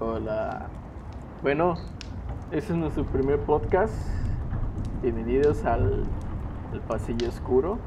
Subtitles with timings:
[0.00, 0.68] Hola.
[1.42, 1.74] Bueno,
[2.52, 3.92] este es nuestro primer podcast.
[5.02, 6.04] Bienvenidos al,
[6.72, 7.80] al Pasillo Oscuro.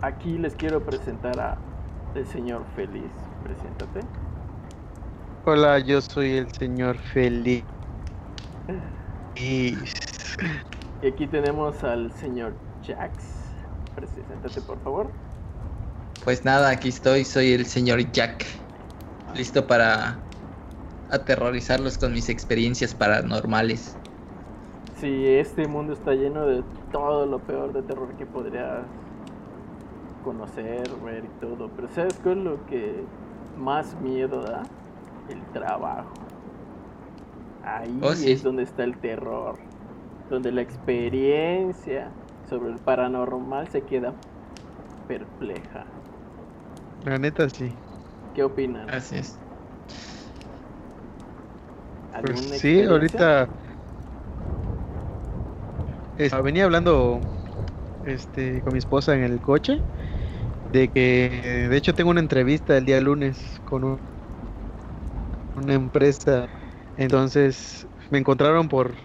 [0.00, 1.58] Aquí les quiero presentar a
[2.14, 3.10] el señor Feliz.
[3.42, 4.00] Preséntate.
[5.44, 7.64] Hola, yo soy el señor Feliz.
[9.36, 9.76] Y
[11.06, 13.12] aquí tenemos al señor Jax.
[13.94, 15.10] Preséntate, por favor.
[16.24, 18.46] Pues nada, aquí estoy, soy el señor Jack.
[19.34, 20.16] Listo para
[21.14, 23.98] aterrorizarlos con mis experiencias paranormales.
[25.00, 26.62] Sí, este mundo está lleno de
[26.92, 28.86] todo lo peor de terror que podrías
[30.24, 31.68] conocer, ver y todo.
[31.76, 33.06] Pero ¿sabes qué es lo que
[33.56, 34.62] más miedo da?
[35.28, 36.12] El trabajo.
[37.62, 38.32] Ahí Oh, sí.
[38.32, 39.58] es donde está el terror.
[40.30, 42.10] Donde la experiencia
[42.48, 44.12] sobre el paranormal se queda
[45.06, 45.84] perpleja.
[47.04, 47.72] La neta sí.
[48.34, 48.88] ¿Qué opinan?
[48.90, 49.43] Así es.
[52.14, 53.48] ¿Alguna Pues sí, ahorita
[56.16, 57.20] es- venía hablando
[58.02, 59.82] este con mi esposa en el coche
[60.64, 64.00] de que de hecho tengo una entrevista el día lunes con un-
[65.54, 66.48] una empresa.
[66.96, 68.96] Entonces me encontraron por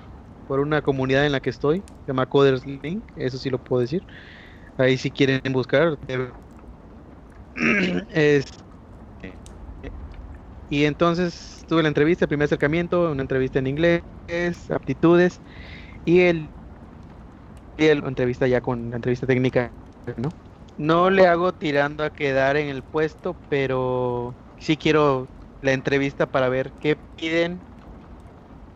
[0.45, 3.81] por una comunidad en la que estoy, se llama Coders Link, eso sí lo puedo
[3.81, 4.03] decir.
[4.77, 5.97] Ahí si quieren buscar.
[8.09, 8.45] Es,
[10.67, 14.03] y entonces tuve la entrevista, primer acercamiento, una entrevista en inglés,
[14.71, 15.41] aptitudes,
[16.05, 16.53] y el,
[17.77, 19.75] y el entrevista ya con la entrevista técnica,
[20.17, 20.35] ¿no?
[20.77, 25.31] No le hago tirando a quedar en el puesto, pero sí quiero
[25.61, 27.65] la entrevista para ver qué piden,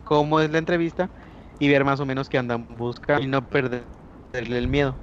[0.02, 1.12] cómo es la entrevista
[1.58, 3.88] y ver más o menos qué andan buscando y no perderle
[4.58, 5.00] el miedo.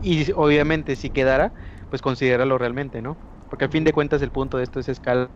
[0.00, 1.54] Y obviamente si quedara,
[1.90, 3.20] pues considéralo realmente, ¿no?
[3.48, 5.30] Porque al fin de cuentas el punto de esto es escalar,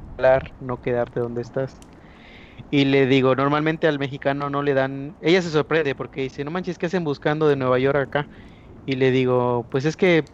[0.59, 1.83] no quedarte donde estás.
[2.71, 6.51] Y le digo, normalmente al mexicano no le dan, ella se sorprende porque dice, no
[6.53, 8.31] manches, ¿qué hacen buscando de Nueva York acá?
[8.87, 10.25] Y le digo, pues es que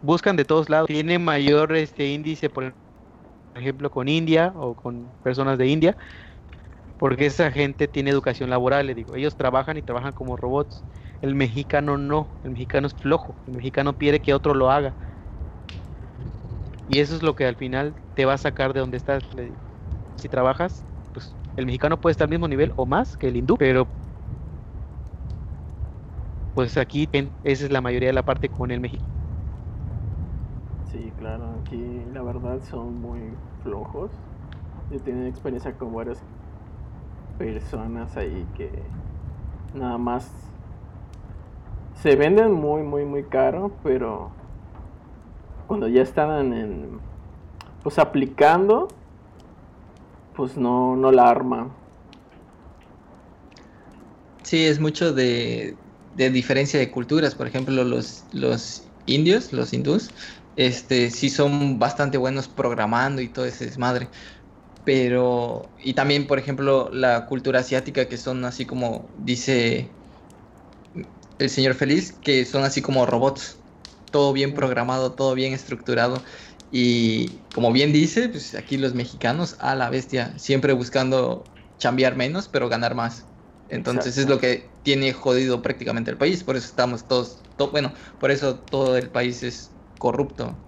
[0.00, 0.86] buscan de todos lados.
[0.88, 2.76] Tiene mayor este índice, por
[3.54, 5.96] ejemplo, con India o con personas de India,
[6.96, 10.84] porque esa gente tiene educación laboral, le digo, ellos trabajan y trabajan como robots.
[11.20, 14.96] El mexicano no, el mexicano es flojo, el mexicano quiere que otro lo haga.
[16.90, 19.22] Y eso es lo que al final te va a sacar de donde estás.
[20.16, 23.56] Si trabajas, pues el mexicano puede estar al mismo nivel o más que el hindú,
[23.56, 23.86] pero
[26.52, 27.08] pues aquí
[27.44, 29.08] esa es la mayoría de la parte con el mexicano.
[30.90, 33.20] Sí, claro, aquí la verdad son muy
[33.62, 34.10] flojos.
[34.90, 36.18] Yo he tenido experiencia con varias
[37.38, 38.68] personas ahí que
[39.74, 40.28] nada más
[42.02, 44.39] se venden muy, muy, muy caro, pero
[45.70, 46.98] cuando ya están en,
[47.84, 48.88] pues aplicando,
[50.34, 51.70] pues no, no la arman.
[54.42, 55.76] Sí, es mucho de,
[56.16, 57.36] de diferencia de culturas.
[57.36, 60.10] Por ejemplo, los, los indios, los hindús,
[60.56, 64.08] este, sí son bastante buenos programando y todo ese desmadre.
[64.84, 69.88] Pero, y también, por ejemplo, la cultura asiática, que son así como dice
[71.38, 73.59] el señor Feliz, que son así como robots.
[74.10, 76.24] Todo bien programado, todo bien estructurado.
[76.70, 82.48] Y como bien dice, pues aquí los mexicanos, a la bestia, siempre buscando chambear menos,
[82.48, 83.32] pero ganar más.
[83.68, 87.92] Entonces es lo que tiene jodido prácticamente el país, por eso estamos todos, to- bueno,
[88.18, 90.64] por eso todo el país es corrupto.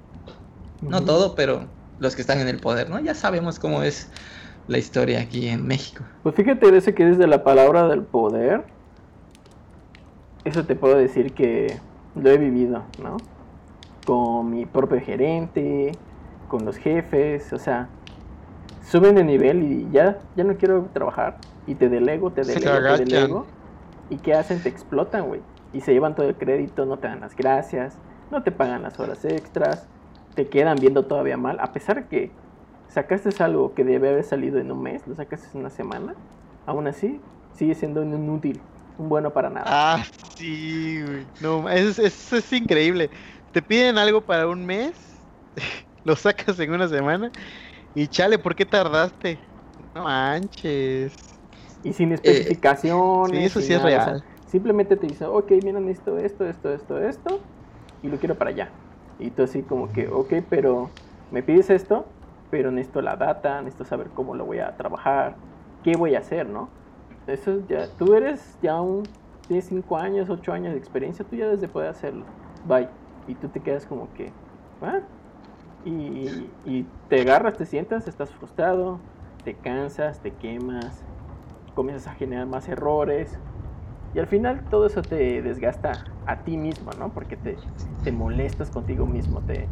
[0.89, 3.01] No todo, pero los que están en el poder, ¿no?
[3.01, 4.11] Ya sabemos cómo es
[4.67, 6.07] la historia aquí en México.
[6.23, 8.67] Pues fíjate de ese que desde la palabra del poder,
[10.45, 11.83] eso te puedo decir que
[12.15, 13.17] lo he vivido, ¿no?
[14.07, 15.93] Con mi propio gerente,
[16.49, 17.89] con los jefes, o sea,
[18.85, 23.05] suben de nivel y ya, ya no quiero trabajar y te delego, te delego, te
[23.05, 23.47] delego.
[24.11, 24.63] ¿Y qué hacen?
[24.63, 25.41] Te explotan, güey.
[25.73, 27.97] Y se llevan todo el crédito, no te dan las gracias,
[28.31, 29.87] no te pagan las horas extras,
[30.35, 32.31] te quedan viendo todavía mal, a pesar de que
[32.89, 36.15] sacaste algo que debe haber salido en un mes, lo sacaste en una semana,
[36.67, 37.21] aún así
[37.55, 38.61] sigue siendo un inútil,
[39.03, 39.85] un bueno para nada.
[39.85, 40.05] Ah,
[40.37, 41.33] sí, güey.
[41.39, 43.11] No, eso es, eso es increíble.
[43.53, 45.25] Te piden algo para un mes,
[46.05, 47.33] lo sacas en una semana
[47.95, 49.43] y chale, ¿por qué tardaste?
[49.95, 51.19] No manches.
[51.83, 52.93] Y sin especificaciones.
[53.23, 54.25] Sí, eso sí es nada, o sea, real.
[54.45, 57.49] simplemente te dice, ok, mira, necesito esto, esto, esto, esto,
[58.01, 58.81] y lo quiero para allá.
[59.19, 61.01] Y tú así como que, ok, pero
[61.31, 62.17] me pides esto,
[62.51, 65.43] pero necesito la data, necesito saber cómo lo voy a trabajar,
[65.83, 66.79] qué voy a hacer, ¿no?
[67.27, 69.09] Eso ya, tú eres ya un,
[69.47, 72.25] tienes 5 años, 8 años de experiencia, tú ya debes de poder hacerlo.
[72.65, 72.89] Bye.
[73.27, 74.33] Y tú te quedas como que,
[74.81, 75.01] ¿ah?
[75.85, 78.99] Y, y te agarras, te sientas, estás frustrado,
[79.45, 81.05] te cansas, te quemas,
[81.75, 83.39] comienzas a generar más errores
[84.15, 85.93] y al final todo eso te desgasta
[86.27, 87.13] a ti mismo, ¿no?
[87.13, 87.57] Porque te,
[88.03, 89.69] te molestas contigo mismo, te,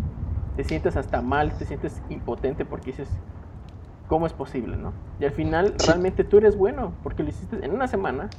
[0.57, 3.09] te sientes hasta mal, te sientes impotente porque dices,
[4.11, 5.01] ¿cómo es posible, no?
[5.19, 8.37] Y al final realmente tú eres bueno porque lo hiciste en una semana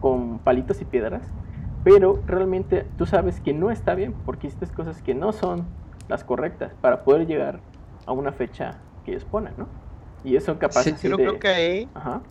[0.00, 1.36] con palitos y piedras,
[1.82, 6.24] pero realmente tú sabes que no está bien porque hiciste cosas que no son las
[6.24, 7.64] correctas para poder llegar
[8.06, 9.76] a una fecha que ellos ponen, ¿no?
[10.22, 12.22] Y eso capaz Sí, creo, de- creo que ahí, Ajá.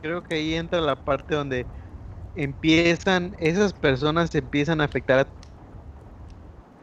[0.00, 1.70] creo que ahí entra la parte donde
[2.34, 5.32] empiezan, esas personas empiezan a afectar a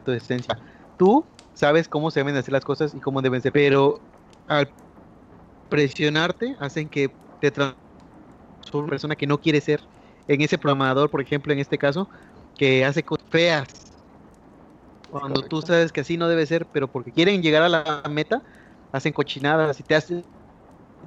[0.02, 0.58] tu esencia.
[0.96, 4.04] Tú sabes cómo se deben hacer las cosas y cómo deben ser, pero
[4.46, 4.74] al
[5.68, 7.78] presionarte hacen que te transformes
[8.72, 9.82] en una persona que no quiere ser.
[10.28, 12.08] En ese programador, por ejemplo, en este caso,
[12.56, 13.68] que hace cosas feas.
[15.08, 18.42] Cuando tú sabes que así no debe ser, pero porque quieren llegar a la meta,
[18.92, 20.26] hacen cochinadas y te hacen,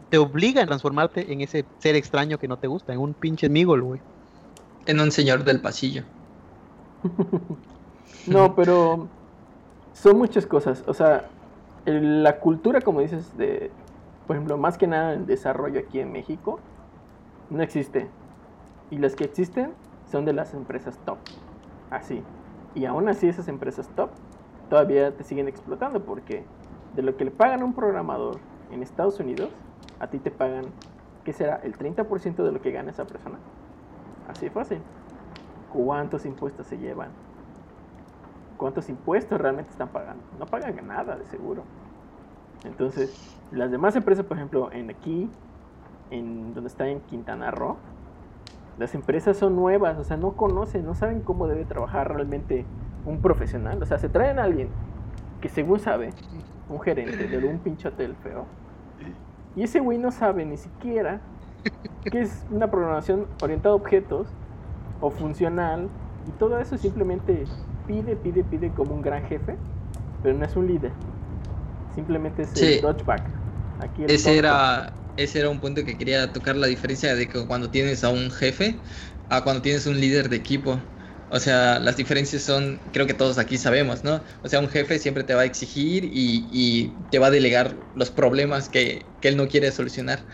[0.09, 3.49] te obligan a transformarte en ese ser extraño que no te gusta, en un pinche
[3.49, 4.01] migol, güey.
[4.85, 6.03] En un señor del pasillo.
[8.25, 9.11] No, pero
[9.93, 10.83] son muchas cosas.
[10.87, 11.31] O sea,
[11.85, 13.77] el- la cultura, como dices, de,
[14.29, 16.59] por ejemplo, más que nada en desarrollo aquí en México,
[17.49, 18.11] no existe.
[18.91, 19.73] Y las que existen
[20.05, 21.17] son de las empresas top.
[21.89, 22.21] Así.
[22.75, 24.11] Y aún así esas empresas top
[24.69, 26.43] todavía te siguen explotando porque
[26.95, 28.37] de lo que le pagan a un programador
[28.69, 29.49] en Estados Unidos,
[29.99, 30.65] a ti te pagan,
[31.23, 31.55] ¿qué será?
[31.63, 33.39] ¿El 30% de lo que gana esa persona?
[34.27, 34.79] Así de fácil.
[35.73, 37.09] ¿Cuántos impuestos se llevan?
[38.57, 40.23] ¿Cuántos impuestos realmente están pagando?
[40.37, 41.63] No pagan nada, de seguro.
[42.65, 45.29] Entonces, las demás empresas, por ejemplo, en aquí,
[46.11, 47.77] en donde está en Quintana Roo,
[48.77, 52.65] las empresas son nuevas, o sea, no conocen, no saben cómo debe trabajar realmente
[53.05, 53.81] un profesional.
[53.81, 54.69] O sea, se traen a alguien
[55.41, 56.11] que según sabe,
[56.69, 58.45] un gerente de un pinche hotel feo,
[59.55, 61.21] y ese güey no sabe ni siquiera
[62.11, 64.27] qué es una programación orientada a objetos
[65.01, 65.89] o funcional,
[66.27, 67.45] y todo eso simplemente
[67.87, 69.55] pide, pide, pide como un gran jefe,
[70.21, 70.91] pero no es un líder.
[71.99, 72.65] Simplemente es Sí.
[72.65, 73.31] el dodgeback.
[73.77, 77.45] Aquí el Ese era, ese era un punto que quería tocar, la diferencia de que
[77.47, 78.81] cuando tienes a un jefe
[79.29, 80.83] a cuando tienes un líder de equipo.
[81.27, 84.23] O sea, las diferencias son, creo que todos aquí sabemos, ¿no?
[84.41, 87.85] O sea, un jefe siempre te va a exigir y, y te va a delegar
[87.93, 90.25] los problemas que, que él no quiere solucionar.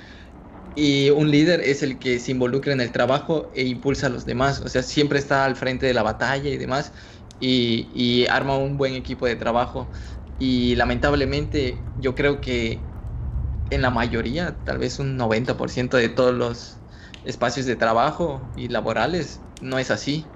[0.77, 4.25] Y un líder es el que se involucra en el trabajo e impulsa a los
[4.25, 4.59] demás.
[4.61, 6.93] O sea, siempre está al frente de la batalla y demás.
[7.39, 9.91] Y, y arma un buen equipo de trabajo.
[10.37, 12.91] Y lamentablemente yo creo que
[13.69, 16.83] en la mayoría, tal vez un 90% de todos los
[17.23, 20.35] espacios de trabajo y laborales, no es así.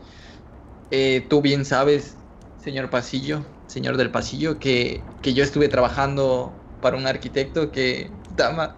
[0.92, 2.26] Eh, tú bien sabes,
[2.58, 8.22] señor Pasillo, señor del Pasillo, que, que yo estuve trabajando para un arquitecto que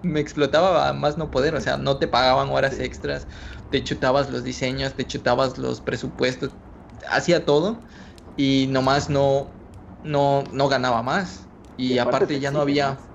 [0.04, 3.28] me explotaba a más no poder, o sea, no te pagaban horas extras,
[3.70, 6.58] te chutabas los diseños, te chutabas los presupuestos,
[7.10, 7.84] hacía todo
[8.36, 9.61] y nomás no,
[10.02, 11.50] no, no ganaba más.
[11.76, 13.00] Y, aparte, te ya no había...
[13.00, 13.10] más.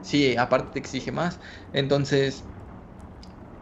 [0.00, 1.40] Sí, aparte te exige más.
[1.72, 2.50] Entonces,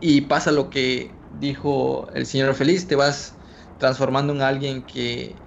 [0.00, 3.38] y pasa lo que dijo el señor Feliz, te vas
[3.76, 5.46] transformando en alguien que,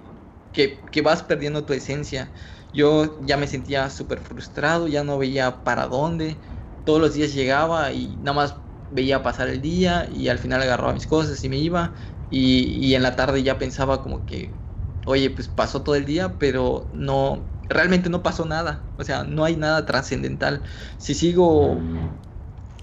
[0.52, 2.32] que, que vas perdiendo tu esencia.
[2.72, 6.40] Yo ya me sentía súper frustrado, ya no veía para dónde.
[6.84, 8.56] Todos los días llegaba y nada más
[8.88, 11.94] veía pasar el día y al final agarraba mis cosas y me iba.
[12.28, 14.60] Y, y en la tarde ya pensaba como que,
[15.06, 18.92] oye, pues pasó todo el día, pero no, realmente no pasó nada.
[18.96, 20.64] O sea, no hay nada trascendental.
[20.98, 21.80] Si sigo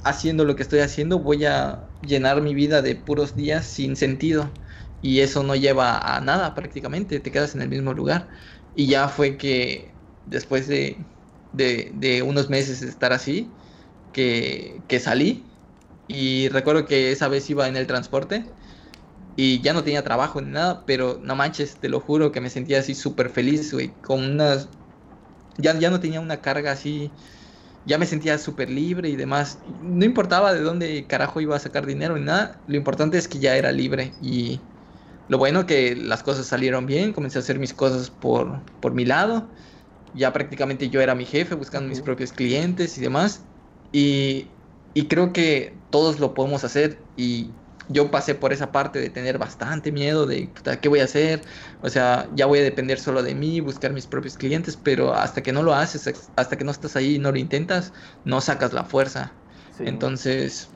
[0.04, 4.52] haciendo lo que estoy haciendo, voy a llenar mi vida de puros días sin sentido.
[5.02, 8.30] Y eso no lleva a nada prácticamente, te quedas en el mismo lugar.
[8.74, 11.06] Y ya fue que después de,
[11.52, 13.60] de, unos meses de estar así,
[14.12, 15.44] que, que salí.
[16.08, 18.56] Y recuerdo que esa vez iba en el transporte
[19.36, 22.50] y ya no tenía trabajo ni nada, pero no manches, te lo juro que me
[22.50, 24.70] sentía así súper feliz, güey, con unas...
[25.58, 27.16] Ya, ya no tenía una carga así,
[27.86, 29.62] ya me sentía súper libre y demás.
[29.66, 33.40] No importaba de dónde carajo iba a sacar dinero ni nada, lo importante es que
[33.40, 34.70] ya era libre y
[35.28, 39.06] lo bueno que las cosas salieron bien, comencé a hacer mis cosas por, por mi
[39.06, 39.52] lado,
[40.14, 43.48] ya prácticamente yo era mi jefe buscando mis propios clientes y demás,
[43.92, 44.60] y,
[44.94, 49.38] y creo que todos lo podemos hacer y yo pasé por esa parte de tener
[49.38, 51.46] bastante miedo de "Puta, qué voy a hacer,
[51.82, 55.42] o sea, ya voy a depender solo de mí, buscar mis propios clientes, pero hasta
[55.44, 58.74] que no lo haces, hasta que no estás ahí y no lo intentas, no sacas
[58.74, 59.42] la fuerza.
[59.78, 59.84] Sí.
[59.88, 60.70] Entonces,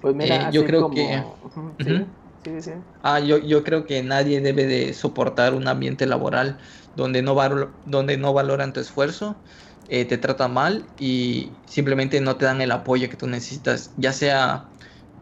[0.00, 1.38] Pues mira, Eh, yo creo como-
[1.78, 2.06] que-
[2.44, 2.72] sí, sí.
[3.02, 6.58] ah, yo, yo creo que nadie debe de soportar un ambiente laboral
[6.94, 9.42] donde no, valo- donde no valoran tu esfuerzo
[9.86, 14.12] eh, te tratan mal y simplemente no te dan el apoyo que tú necesitas, ya
[14.12, 14.73] sea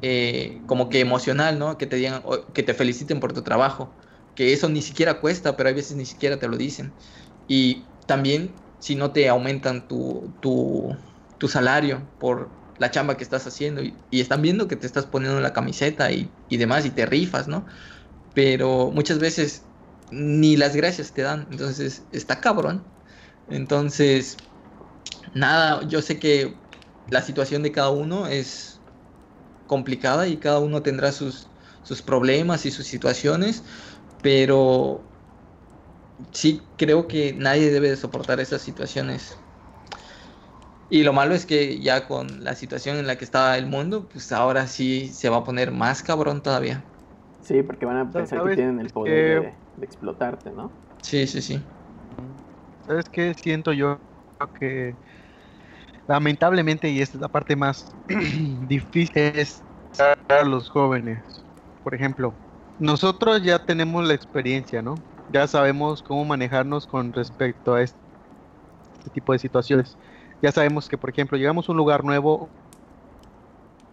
[0.02, 1.78] eh, como que emocional, ¿no?
[1.78, 2.22] Que te digan,
[2.54, 3.94] que te feliciten por tu trabajo,
[4.34, 6.92] que eso ni siquiera cuesta, pero a veces ni siquiera te lo dicen.
[7.46, 10.96] Y también si no te aumentan tu, tu,
[11.38, 15.40] tu salario por la chamba que estás haciendo y, están viendo que te estás poniendo
[15.40, 17.64] la camiseta y, y, demás y te rifas, ¿no?
[18.34, 19.62] Pero muchas veces
[20.10, 22.82] ni las gracias te dan, entonces está cabrón.
[23.48, 24.36] Entonces,
[25.34, 26.56] nada, yo sé que
[27.08, 28.71] la situación de cada uno es
[29.72, 31.48] complicada y cada uno tendrá sus,
[31.82, 33.64] sus problemas y sus situaciones,
[34.20, 35.02] pero
[36.30, 39.38] sí creo que nadie debe de soportar esas situaciones.
[40.90, 44.10] Y lo malo es que ya con la situación en la que estaba el mundo,
[44.12, 46.84] pues ahora sí se va a poner más cabrón todavía.
[47.40, 50.70] Sí, porque van a pensar que tienen el poder de, explotarte, ¿no?
[51.00, 51.58] Sí, sí, sí.
[52.84, 53.32] ¿Sabes qué?
[53.32, 54.02] Siento yo
[54.58, 54.98] que
[56.08, 57.92] lamentablemente, y esta es la parte más
[58.68, 59.62] difícil, es
[59.98, 61.18] a los jóvenes.
[61.84, 62.32] Por ejemplo,
[62.78, 64.94] nosotros ya tenemos la experiencia, ¿no?
[65.32, 67.98] ya sabemos cómo manejarnos con respecto a este,
[69.12, 69.96] tipo de situaciones.
[70.42, 72.48] Ya sabemos que, por ejemplo, llegamos a un lugar nuevo,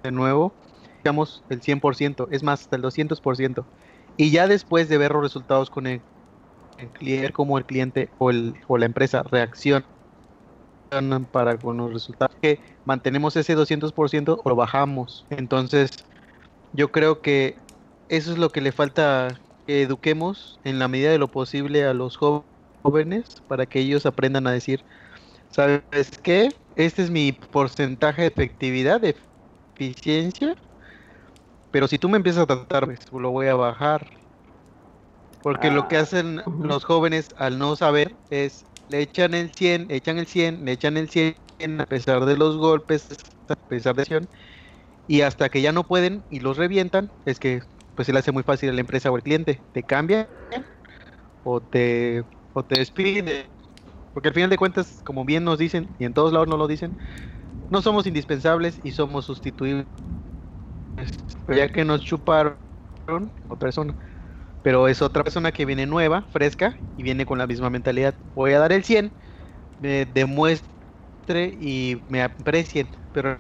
[0.04, 0.54] de nuevo,
[0.98, 3.64] digamos el 100%, es más, hasta el 200%.
[4.18, 6.02] Y ya después de ver los resultados con el,
[6.94, 9.86] cliente, como el cliente o, el, o la empresa reacciona
[11.32, 15.26] para con los resultados, que mantenemos ese 200% o lo bajamos.
[15.30, 15.92] Entonces,
[16.74, 17.56] yo creo que
[18.10, 22.18] eso es lo que le falta eduquemos en la medida de lo posible a los
[22.18, 24.84] jóvenes para que ellos aprendan a decir,
[25.50, 25.84] ¿sabes
[26.24, 26.50] qué?
[26.76, 29.16] Este es mi porcentaje de efectividad, de
[29.76, 30.56] eficiencia,
[31.72, 34.08] pero si tú me empiezas a tratar, pues, lo voy a bajar.
[35.42, 39.92] Porque lo que ah, hacen los jóvenes al no saber es, le echan el 100,
[39.92, 41.38] echan el 100, le echan el 100
[41.82, 43.10] a pesar de los golpes,
[43.50, 44.30] a pesar de acción,
[45.08, 47.62] y hasta que ya no pueden y los revientan, es que
[47.96, 49.66] pues se le hace muy fácil a la empresa o al cliente.
[49.74, 50.32] Te cambia
[51.44, 53.52] o te, o te despide.
[54.14, 56.68] Porque al final de cuentas, como bien nos dicen, y en todos lados nos lo
[56.68, 56.98] dicen,
[57.70, 59.88] no somos indispensables y somos sustituibles.
[61.48, 62.60] Ya que nos chuparon
[63.48, 63.96] otra persona.
[64.64, 68.14] Pero es otra persona que viene nueva, fresca, y viene con la misma mentalidad.
[68.36, 69.12] Voy a dar el 100,
[69.82, 72.88] me demuestre y me aprecien.
[73.14, 73.38] Pero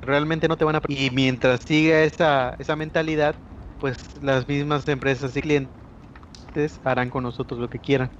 [0.00, 0.80] realmente no te van a...
[0.88, 3.34] Y mientras siga esa, esa mentalidad,
[3.80, 5.70] pues las mismas empresas y clientes
[6.84, 8.10] harán con nosotros lo que quieran.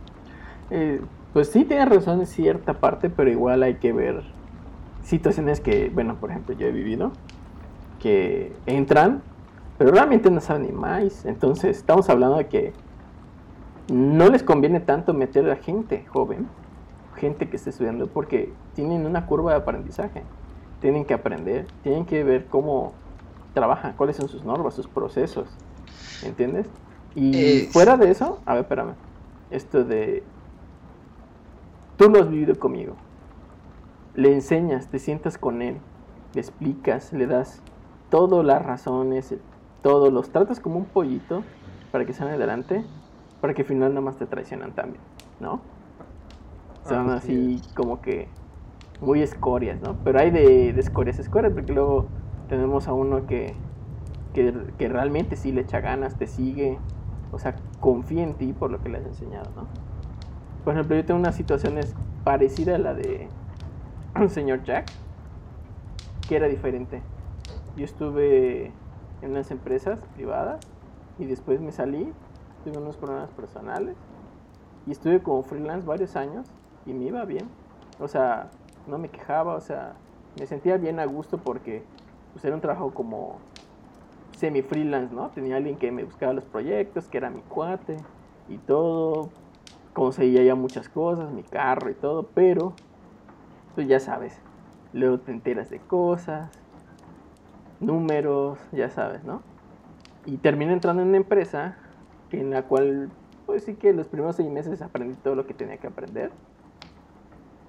[0.70, 1.00] Eh,
[1.32, 4.22] pues sí, tiene razón en cierta parte, pero igual hay que ver
[5.02, 7.12] situaciones que, bueno, por ejemplo, yo he vivido,
[8.00, 9.22] que entran,
[9.78, 11.24] pero realmente no saben ni más.
[11.24, 12.72] Entonces, estamos hablando de que
[13.90, 16.48] no les conviene tanto meter a gente joven,
[17.16, 20.22] gente que esté estudiando, porque tienen una curva de aprendizaje.
[20.80, 22.92] Tienen que aprender, tienen que ver cómo
[23.54, 25.48] trabaja, cuáles son sus normas, sus procesos,
[26.22, 26.68] ¿entiendes?
[27.14, 28.94] Y fuera de eso, a ver, espérame,
[29.50, 30.22] esto de,
[31.96, 32.94] tú lo has vivido conmigo,
[34.14, 35.78] le enseñas, te sientas con él,
[36.34, 37.60] le explicas, le das
[38.10, 39.34] todas las razones,
[39.82, 41.44] todos los tratas como un pollito
[41.92, 42.84] para que salgan adelante,
[43.40, 45.02] para que al final nada más te traicionan también,
[45.40, 45.60] ¿no?
[46.86, 48.28] Son así como que
[49.00, 49.96] muy escorias, ¿no?
[50.04, 52.06] Pero hay de, de escorias, escorias, porque luego
[52.48, 53.54] tenemos a uno que,
[54.32, 56.78] que, realmente sí le echa ganas, te sigue,
[57.32, 59.66] o sea, confía en ti por lo que le has enseñado, ¿no?
[60.64, 61.78] Por ejemplo, yo tengo una situación
[62.24, 63.28] parecida a la de
[64.16, 64.90] un señor Jack,
[66.28, 67.02] que era diferente.
[67.76, 68.72] Yo estuve
[69.22, 70.60] en unas empresas privadas
[71.18, 72.12] y después me salí,
[72.64, 73.96] tuve unos problemas personales
[74.86, 76.46] y estuve como freelance varios años
[76.86, 77.48] y me iba bien.
[77.98, 78.50] O sea,
[78.86, 79.96] no me quejaba, o sea,
[80.38, 81.84] me sentía bien a gusto porque
[82.32, 83.40] pues era un trabajo como
[84.36, 85.30] semi freelance, ¿no?
[85.30, 87.96] Tenía alguien que me buscaba los proyectos, que era mi cuate
[88.46, 89.30] y todo,
[89.92, 92.72] conseguía ya muchas cosas, mi carro y todo, pero
[93.74, 94.40] pues ya sabes,
[94.92, 96.52] luego te enteras de cosas,
[97.80, 99.42] números, ya sabes, ¿no?
[100.26, 101.76] Y terminé entrando en una empresa
[102.30, 103.10] en la cual,
[103.46, 106.30] pues sí que los primeros seis meses aprendí todo lo que tenía que aprender.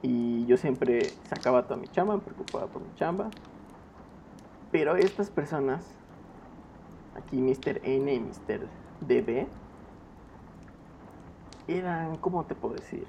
[0.01, 3.29] Y yo siempre sacaba toda mi chamba, me preocupaba por mi chamba.
[4.71, 5.85] Pero estas personas,
[7.15, 7.81] aquí Mr.
[7.83, 8.67] N y Mr.
[9.01, 9.47] DB,
[11.67, 13.07] eran, ¿cómo te puedo decir?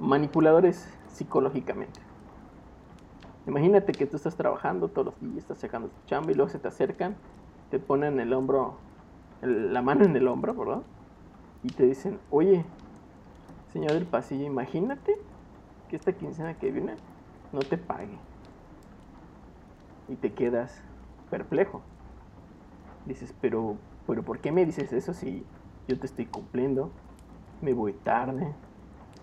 [0.00, 2.07] Manipuladores psicológicamente.
[3.48, 6.58] Imagínate que tú estás trabajando todos los días, estás sacando tu chamba y luego se
[6.58, 7.16] te acercan,
[7.70, 8.78] te ponen el hombro,
[9.40, 10.82] la mano en el hombro, ¿verdad?
[11.62, 12.62] Y te dicen, oye,
[13.72, 15.14] señor del pasillo, imagínate
[15.88, 16.96] que esta quincena que viene
[17.50, 18.18] no te pague.
[20.08, 20.82] Y te quedas
[21.30, 21.82] perplejo.
[23.06, 25.42] Dices, pero, pero ¿por qué me dices eso si
[25.86, 26.90] yo te estoy cumpliendo?
[27.62, 28.54] Me voy tarde.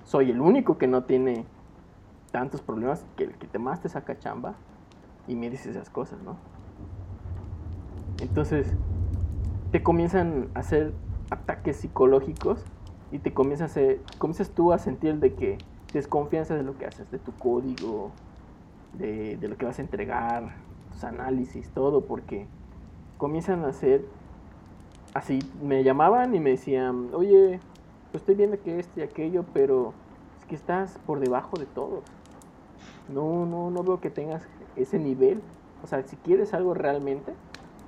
[0.04, 1.46] Soy el único que no tiene
[2.36, 4.56] tantos problemas que el que te más te saca chamba
[5.26, 6.36] y me dices esas cosas, ¿no?
[8.20, 8.68] Entonces,
[9.72, 10.92] te comienzan a hacer
[11.30, 12.62] ataques psicológicos
[13.14, 15.58] y te comienzas, a hacer, comienzas tú a sentir de que
[15.94, 18.12] desconfianza de lo que haces, de tu código,
[19.00, 20.58] de, lo que vas a entregar,
[20.92, 22.48] tus análisis, todo, porque
[23.18, 24.04] comienzan a hacer
[25.14, 27.62] así, me llamaban y me decían, oye,
[28.12, 29.94] pues estoy viendo que esto y aquello, pero
[30.42, 32.04] es que estás por debajo de todos.
[33.10, 34.44] No, no, no veo que tengas
[34.76, 35.42] ese nivel.
[35.84, 37.34] O sea, si quieres algo realmente,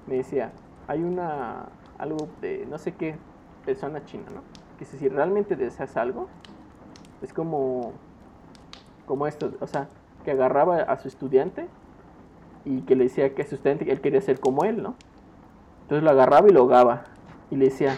[0.08, 0.52] me decía,
[0.88, 1.66] hay una,
[1.98, 3.16] algo de no sé qué
[3.66, 4.42] persona china, ¿no?
[4.78, 6.28] Que si realmente deseas algo,
[7.22, 7.92] es como,
[9.06, 9.88] como esto, o sea,
[10.24, 11.68] que agarraba a su estudiante
[12.66, 14.94] y que le decía que su estudiante él quería ser como él, ¿no?
[15.84, 17.06] Entonces lo agarraba y lo ahogaba
[17.50, 17.96] y le decía,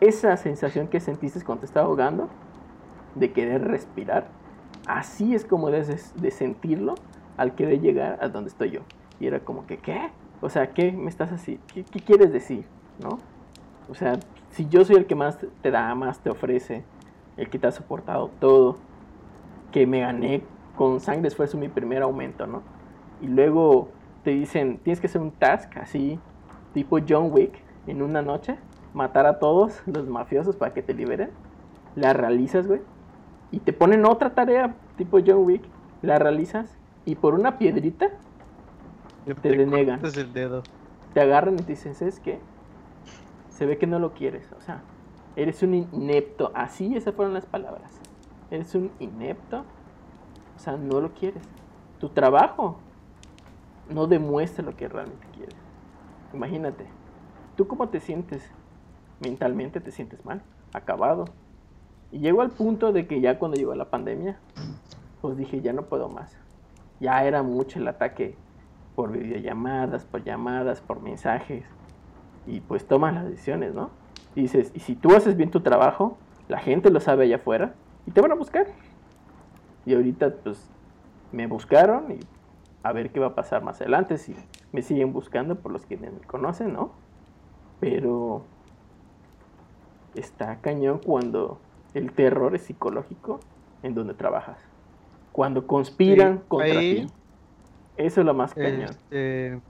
[0.00, 2.28] esa sensación que sentiste cuando te estaba ahogando,
[3.14, 4.26] de querer respirar,
[4.86, 6.94] así es como debes de sentirlo
[7.36, 8.80] al querer llegar a donde estoy yo.
[9.20, 10.10] Y era como que, ¿qué?
[10.40, 11.60] O sea, ¿qué me estás así?
[11.72, 12.64] ¿Qué, quieres decir?
[13.00, 13.18] ¿No?
[13.88, 14.18] O sea,
[14.50, 16.84] si yo soy el que más te da, más te ofrece,
[17.36, 18.76] el que te ha soportado todo,
[19.70, 20.42] que me gané
[20.76, 22.62] con sangre esfuerzo mi primer aumento, ¿no?
[23.20, 23.88] Y luego
[24.24, 26.18] te dicen, tienes que hacer un task así,
[26.74, 28.56] tipo John Wick, en una noche,
[28.94, 31.30] matar a todos los mafiosos para que te liberen.
[31.94, 32.80] La realizas, güey.
[33.52, 35.62] Y te ponen otra tarea, tipo John Wick,
[36.00, 38.08] la realizas y por una piedrita
[39.42, 40.00] te, denegan.
[40.04, 40.62] el dedo.
[41.14, 42.40] Te agarran y te dicen, ¿sabes qué?
[43.50, 44.82] Se ve que no lo quieres, o sea,
[45.36, 46.50] eres un inepto.
[46.54, 47.92] Así esas fueron las palabras.
[48.50, 49.64] Eres un inepto,
[50.56, 51.42] o sea, no lo quieres.
[52.00, 52.80] Tu trabajo
[53.90, 55.56] no demuestra lo que realmente quieres.
[56.32, 56.86] Imagínate,
[57.56, 58.50] ¿tú cómo te sientes?
[59.20, 61.26] Mentalmente te sientes mal, acabado.
[62.12, 64.38] Y llego al punto de que ya cuando llegó la pandemia,
[65.20, 66.36] pues dije, ya no puedo más.
[67.00, 68.36] Ya era mucho el ataque
[68.94, 71.64] por videollamadas, por llamadas, por mensajes.
[72.46, 73.90] Y pues tomas las decisiones, ¿no?
[74.34, 76.16] dices, y si tú haces bien tu trabajo,
[76.48, 77.74] la gente lo sabe allá afuera
[78.06, 78.66] y te van a buscar.
[79.84, 80.68] Y ahorita pues
[81.32, 82.20] me buscaron y
[82.82, 84.34] a ver qué va a pasar más adelante, si
[84.72, 86.92] me siguen buscando por los que me conocen, ¿no?
[87.80, 88.42] Pero
[90.14, 91.58] está cañón cuando
[91.94, 93.40] el terror es psicológico
[93.82, 94.58] en donde trabajas.
[95.32, 97.06] Cuando conspiran contra ti.
[97.96, 98.90] Eso es lo más cañón.
[98.90, 99.60] Este,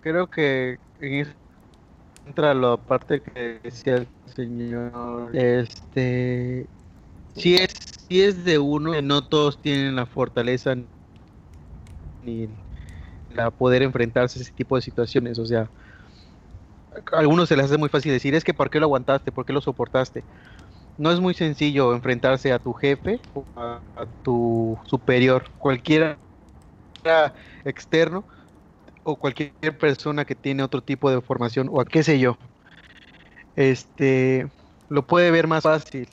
[0.00, 0.78] creo que
[2.26, 5.34] entra la parte que decía el señor.
[5.34, 6.66] Este,
[7.34, 7.70] si es,
[8.08, 10.74] si es de uno, no todos tienen la fortaleza
[12.24, 12.48] ni
[13.34, 15.38] la poder enfrentarse a ese tipo de situaciones.
[15.38, 15.68] O sea,
[17.12, 19.32] a algunos se les hace muy fácil decir, es que ¿por qué lo aguantaste?
[19.32, 20.24] ¿Por qué lo soportaste?
[21.00, 23.82] No es muy sencillo enfrentarse a tu jefe o a,
[24.22, 26.20] tu superior, cualquiera
[27.64, 28.26] externo
[29.02, 32.36] o cualquier persona que tiene otro tipo de formación o a qué sé yo.
[33.56, 34.52] Este
[34.90, 36.06] lo puede ver más fácil,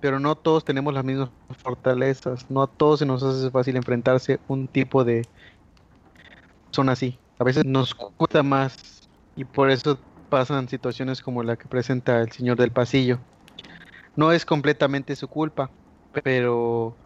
[0.00, 1.30] pero no todos tenemos las mismas
[1.62, 5.22] fortalezas, no a todos se nos hace fácil enfrentarse un tipo de
[6.72, 7.20] son así.
[7.38, 9.96] A veces nos cuesta más y por eso
[10.28, 13.20] pasan situaciones como la que presenta el señor del pasillo.
[14.16, 15.72] No es completamente su culpa,
[16.22, 16.98] pero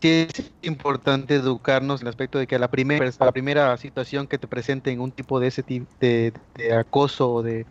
[0.00, 4.26] sí es importante educarnos en el aspecto de que a la primera, la primera situación
[4.26, 7.68] que te presenten un tipo de ese tipo de, de acoso o de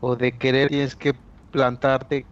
[0.00, 1.14] o de querer tienes que
[1.50, 2.28] plantarte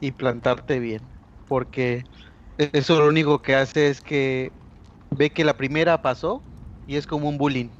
[0.00, 1.14] y plantarte bien
[1.46, 2.04] porque
[2.58, 4.54] eso lo único que hace es que
[5.10, 6.46] ve que la primera pasó
[6.86, 7.70] y es como un bullying.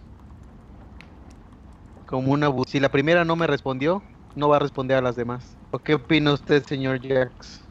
[2.07, 4.03] Como una si la primera no me respondió,
[4.35, 5.57] no va a responder a las demás.
[5.71, 7.69] ¿O qué opina usted, señor Jax?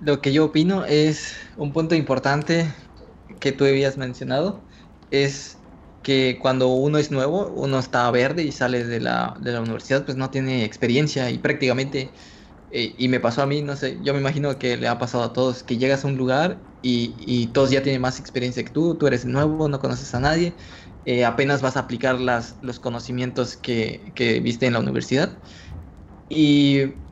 [0.00, 2.72] Lo que yo opino es un punto importante
[3.40, 4.66] que tú habías mencionado,
[5.10, 5.62] es
[6.02, 10.04] que cuando uno es nuevo, uno está verde y sale de la, de la universidad,
[10.04, 12.14] pues no tiene experiencia y prácticamente
[12.70, 15.24] eh, y me pasó a mí, no sé, yo me imagino que le ha pasado
[15.24, 18.96] a todos, que llegas a un lugar y, todos ya tienen más experiencia que tú,
[18.96, 20.56] tú eres nuevo, no conoces a nadie,
[21.06, 25.42] eh, apenas vas a aplicar las, los conocimientos que, que viste en la universidad
[26.28, 27.04] y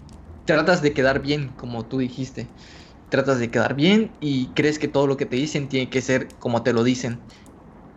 [0.44, 2.54] tratas de quedar bien, como tú dijiste,
[3.08, 6.38] tratas de quedar bien y crees que todo lo que te dicen tiene que ser
[6.38, 7.26] como te lo dicen.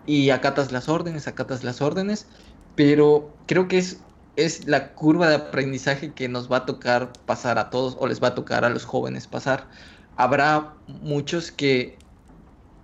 [0.06, 2.30] Y acatas las órdenes, acatas las órdenes,
[2.76, 4.04] pero creo que es
[4.36, 8.22] es la curva de aprendizaje que nos va a tocar pasar a todos o les
[8.24, 9.70] va a tocar a los jóvenes pasar.
[10.16, 12.08] Habrá muchos que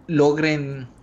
[0.08, 0.95] logren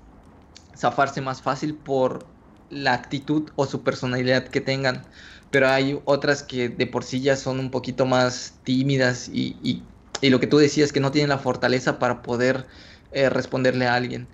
[0.81, 2.27] zafarse más fácil por
[2.71, 5.03] la actitud o su personalidad que tengan,
[5.51, 9.83] pero hay otras que de por sí ya son un poquito más tímidas y, y,
[10.31, 12.67] lo que tú decías, que no tienen la fortaleza para poder
[13.13, 14.29] eh, responderle a alguien.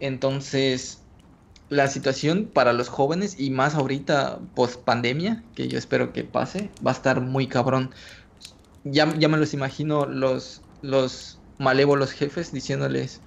[0.00, 0.98] Entonces,
[1.68, 6.70] la situación para los jóvenes y más ahorita post pandemia, que yo espero que pase,
[6.84, 7.90] va a estar muy cabrón.
[8.84, 13.20] Ya, ya me los imagino los, los malévolos jefes diciéndoles,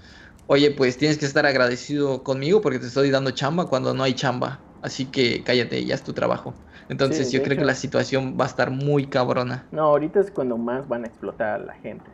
[0.50, 4.14] oye, pues tienes que estar agradecido conmigo porque te estoy dando chamba cuando no hay
[4.16, 4.60] chamba.
[4.82, 6.54] Así que cállate, ya es tu trabajo.
[6.90, 9.68] Entonces Sí, yo creo que la situación va a estar muy cabrona.
[9.72, 12.10] No, ahorita es cuando más van a explotar a la gente.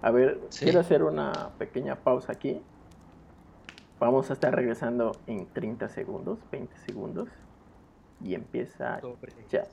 [0.00, 0.64] A ver, Sí.
[0.64, 2.60] quiero hacer una pequeña pausa aquí.
[4.00, 7.28] Vamos a estar regresando en 30 segundos, 20 segundos.
[8.20, 9.00] Y empieza
[9.50, 9.66] ya.